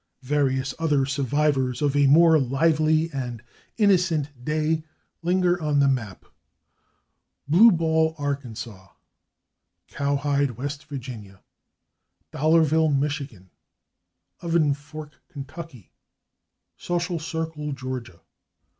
Various 0.23 0.73
other 0.79 1.05
survivors 1.05 1.79
of 1.79 1.95
a 1.95 2.07
more 2.07 2.39
lively 2.39 3.11
and 3.13 3.43
innocent 3.77 4.43
day 4.43 4.83
linger 5.21 5.61
on 5.61 5.77
the 5.79 5.87
map: 5.87 6.25
/Blue 7.47 7.69
Ball/, 7.77 8.15
Ark., 8.17 8.41
/Cowhide/, 8.41 8.87
W. 10.47 10.53
Va., 10.57 11.39
/Dollarville/, 12.33 12.97
Mich., 12.97 13.21
/Oven 14.41 14.75
Fork/, 14.75 15.21
Ky., 15.31 15.91
/Social 16.79 17.21
Circle/, 17.21 17.71
Ga. 17.73 18.01